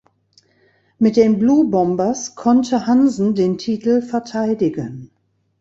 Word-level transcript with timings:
Mit 0.97 1.15
den 1.15 1.37
Blue 1.37 1.69
Bombers 1.69 2.33
konnte 2.33 2.87
Hansen 2.87 3.35
den 3.35 3.59
Titel 3.59 4.01
verteidigen. 4.01 5.11